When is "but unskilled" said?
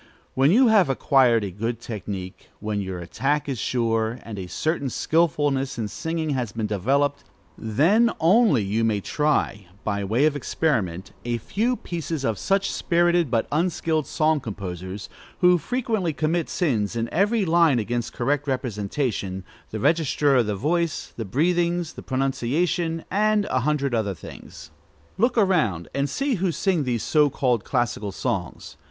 13.29-14.07